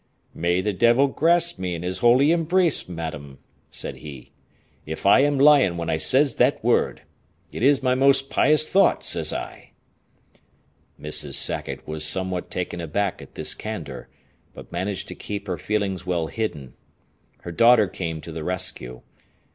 "May 0.33 0.61
the 0.61 0.73
devil 0.73 1.05
grasp 1.05 1.59
me 1.59 1.75
in 1.75 1.83
his 1.83 1.99
holy 1.99 2.31
embrace, 2.31 2.89
madam," 2.89 3.37
said 3.69 3.97
he, 3.97 4.31
"if 4.83 5.05
I 5.05 5.19
am 5.19 5.37
lying 5.37 5.77
when 5.77 5.91
I 5.91 5.97
says 5.97 6.37
that 6.37 6.63
word. 6.63 7.03
It 7.51 7.61
is 7.61 7.83
my 7.83 7.93
most 7.93 8.27
pious 8.31 8.67
thought, 8.67 9.03
says 9.03 9.31
I." 9.31 9.73
Mrs. 10.99 11.35
Sackett 11.35 11.87
was 11.87 12.03
somewhat 12.03 12.49
taken 12.49 12.81
aback 12.81 13.21
at 13.21 13.35
this 13.35 13.53
candor, 13.53 14.09
but 14.55 14.71
managed 14.71 15.07
to 15.09 15.13
keep 15.13 15.45
her 15.45 15.57
feelings 15.59 16.03
well 16.03 16.25
hidden. 16.25 16.73
Her 17.41 17.51
daughter 17.51 17.87
came 17.87 18.21
to 18.21 18.31
the 18.31 18.43
rescue. 18.43 19.03